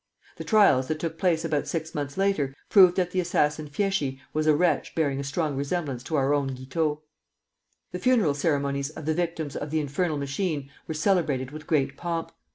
The 0.37 0.43
trials, 0.43 0.87
that 0.87 0.97
took 0.97 1.19
place 1.19 1.45
about 1.45 1.67
six 1.67 1.93
months 1.93 2.17
later, 2.17 2.55
proved 2.71 2.95
that 2.95 3.11
the 3.11 3.19
assassin 3.19 3.67
Fieschi 3.67 4.19
was 4.33 4.47
a 4.47 4.55
wretch 4.55 4.95
bearing 4.95 5.19
a 5.19 5.23
strong 5.23 5.55
resemblance 5.55 6.01
to 6.05 6.15
our 6.15 6.33
own 6.33 6.55
Guiteau. 6.55 7.03
The 7.91 7.99
funeral 7.99 8.33
ceremonies 8.33 8.89
of 8.89 9.05
the 9.05 9.13
victims 9.13 9.55
of 9.55 9.69
the 9.69 9.79
infernal 9.79 10.17
machine 10.17 10.71
were 10.87 10.95
celebrated 10.95 11.51
with 11.51 11.67
great 11.67 11.97
pomp. 11.97 12.31